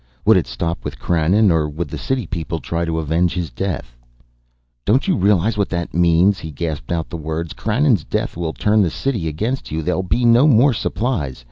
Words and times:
Would 0.25 0.35
it 0.35 0.47
stop 0.47 0.83
with 0.83 0.97
Krannon 0.97 1.51
or 1.51 1.69
would 1.69 1.87
the 1.89 1.95
city 1.99 2.25
people 2.25 2.59
try 2.59 2.85
to 2.85 2.97
avenge 2.97 3.35
his 3.35 3.51
death? 3.51 3.95
"Don't 4.83 5.07
you 5.07 5.15
realize 5.15 5.59
what 5.59 5.69
that 5.69 5.93
means!" 5.93 6.39
he 6.39 6.49
gasped 6.49 6.91
out 6.91 7.07
the 7.11 7.17
words. 7.17 7.53
"Krannon's 7.53 8.03
death 8.03 8.35
will 8.35 8.51
turn 8.53 8.81
the 8.81 8.89
city 8.89 9.27
against 9.27 9.69
you. 9.69 9.83
There'll 9.83 10.01
be 10.01 10.25
no 10.25 10.47
more 10.47 10.73
supplies. 10.73 11.39